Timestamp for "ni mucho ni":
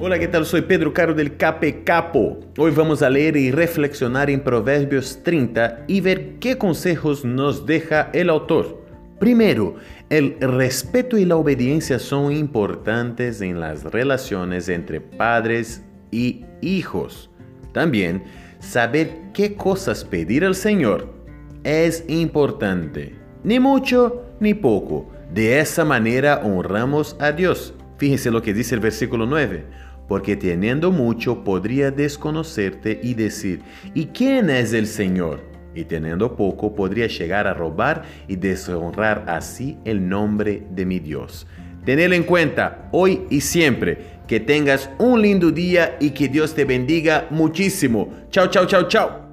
23.44-24.54